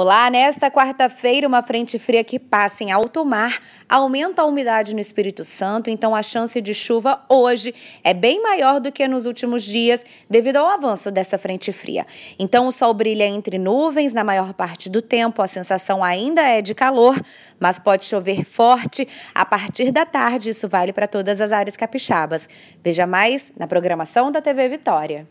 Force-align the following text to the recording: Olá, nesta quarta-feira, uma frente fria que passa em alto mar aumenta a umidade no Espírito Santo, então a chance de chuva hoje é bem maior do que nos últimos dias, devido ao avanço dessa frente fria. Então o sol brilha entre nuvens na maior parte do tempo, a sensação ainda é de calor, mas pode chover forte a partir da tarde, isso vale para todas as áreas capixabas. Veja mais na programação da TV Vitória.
Olá, 0.00 0.30
nesta 0.30 0.70
quarta-feira, 0.70 1.48
uma 1.48 1.60
frente 1.60 1.98
fria 1.98 2.22
que 2.22 2.38
passa 2.38 2.84
em 2.84 2.92
alto 2.92 3.24
mar 3.24 3.60
aumenta 3.88 4.42
a 4.42 4.44
umidade 4.44 4.94
no 4.94 5.00
Espírito 5.00 5.44
Santo, 5.44 5.90
então 5.90 6.14
a 6.14 6.22
chance 6.22 6.60
de 6.60 6.72
chuva 6.72 7.20
hoje 7.28 7.74
é 8.04 8.14
bem 8.14 8.40
maior 8.40 8.78
do 8.78 8.92
que 8.92 9.08
nos 9.08 9.26
últimos 9.26 9.64
dias, 9.64 10.06
devido 10.30 10.54
ao 10.54 10.68
avanço 10.68 11.10
dessa 11.10 11.36
frente 11.36 11.72
fria. 11.72 12.06
Então 12.38 12.68
o 12.68 12.70
sol 12.70 12.94
brilha 12.94 13.26
entre 13.26 13.58
nuvens 13.58 14.14
na 14.14 14.22
maior 14.22 14.54
parte 14.54 14.88
do 14.88 15.02
tempo, 15.02 15.42
a 15.42 15.48
sensação 15.48 16.04
ainda 16.04 16.42
é 16.42 16.62
de 16.62 16.76
calor, 16.76 17.20
mas 17.58 17.80
pode 17.80 18.04
chover 18.04 18.44
forte 18.44 19.08
a 19.34 19.44
partir 19.44 19.90
da 19.90 20.06
tarde, 20.06 20.50
isso 20.50 20.68
vale 20.68 20.92
para 20.92 21.08
todas 21.08 21.40
as 21.40 21.50
áreas 21.50 21.76
capixabas. 21.76 22.48
Veja 22.84 23.04
mais 23.04 23.52
na 23.58 23.66
programação 23.66 24.30
da 24.30 24.40
TV 24.40 24.68
Vitória. 24.68 25.26